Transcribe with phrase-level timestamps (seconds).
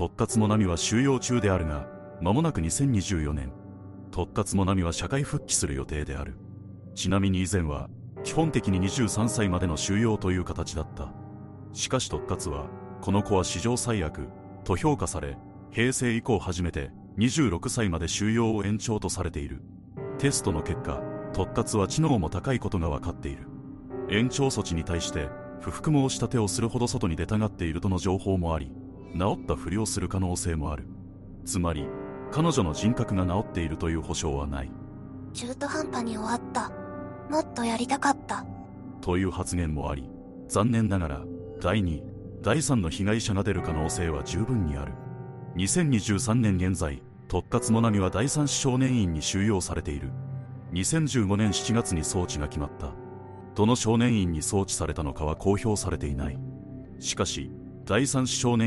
[0.00, 1.88] 突達もなみは収容中であるが、
[2.20, 3.50] 間もなく2024年、
[4.12, 6.36] 突達もなみは社会復帰する予定である。
[6.94, 7.90] ちなみに以前は、
[8.22, 11.12] 基本的に23歳までの収容という形だった。
[11.72, 12.68] しかし突達は、
[13.00, 14.28] この子は史上最悪、
[14.62, 15.36] と評価され、
[15.72, 19.62] 平成以降初めて26歳まで収容を延長とされている。
[20.18, 21.02] テストの結果、
[21.32, 23.48] 突達は知能も高いことが分かっている。
[24.08, 25.28] 延長措置に対して、
[25.58, 28.70] 不服申し立てをするほど外に出たがっているとの情報もあり、
[29.18, 30.86] 治ったふりをする可能性もある。
[31.44, 31.86] つまり、
[32.30, 34.70] 彼女の人格が治っているという保証はない。
[35.32, 36.70] 中途半端に終わった。
[37.30, 38.46] もっとやりたかった。
[39.00, 40.08] という発言もあり、
[40.48, 41.24] 残念ながら、
[41.60, 42.02] 第2、
[42.42, 44.92] 第3の被害者が出る可能性は十分にある。
[45.56, 50.10] 2023年現在、突達もなみは第三少年院に収容されている。
[50.72, 52.92] 2015年7月に装置が決まった。
[53.54, 56.38] どの少年院に送致されたのかは公表されていない。
[57.00, 57.50] しかし、
[57.84, 58.66] 第三少年